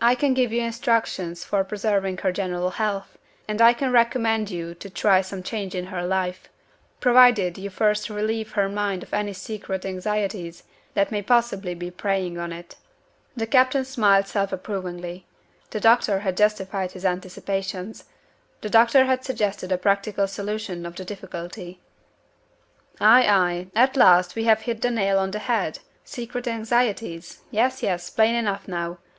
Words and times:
I 0.00 0.14
can 0.14 0.32
give 0.32 0.50
you 0.50 0.62
instructions 0.62 1.44
for 1.44 1.62
preserving 1.62 2.16
her 2.24 2.32
general 2.32 2.70
health; 2.70 3.18
and 3.46 3.60
I 3.60 3.74
can 3.74 3.92
recommend 3.92 4.50
you 4.50 4.72
to 4.74 4.88
try 4.88 5.20
some 5.20 5.42
change 5.42 5.74
in 5.74 5.88
her 5.88 6.02
life 6.06 6.48
provided 7.00 7.58
you 7.58 7.68
first 7.68 8.08
relieve 8.08 8.52
her 8.52 8.70
mind 8.70 9.02
of 9.02 9.12
any 9.12 9.34
secret 9.34 9.84
anxieties 9.84 10.62
that 10.94 11.10
may 11.12 11.20
possibly 11.20 11.74
be 11.74 11.90
preying 11.90 12.38
on 12.38 12.50
it.'" 12.50 12.76
The 13.36 13.46
captain 13.46 13.84
smiled 13.84 14.26
self 14.26 14.54
approvingly. 14.54 15.26
The 15.68 15.80
doctor 15.80 16.20
had 16.20 16.34
justified 16.38 16.92
his 16.92 17.04
anticipations. 17.04 18.04
The 18.62 18.70
doctor 18.70 19.04
had 19.04 19.22
suggested 19.22 19.70
a 19.70 19.76
practical 19.76 20.28
solution 20.28 20.86
of 20.86 20.96
the 20.96 21.04
difficulty. 21.04 21.78
"Ay! 23.02 23.26
ay! 23.28 23.66
At 23.76 23.98
last 23.98 24.34
we 24.34 24.44
have 24.44 24.62
hit 24.62 24.80
the 24.80 24.90
nail 24.90 25.18
on 25.18 25.30
the 25.32 25.40
head! 25.40 25.80
Secret 26.06 26.48
anxieties. 26.48 27.42
Yes! 27.50 27.82
yes! 27.82 28.08
Plain 28.08 28.34
enough 28.34 28.66
now. 28.66 28.96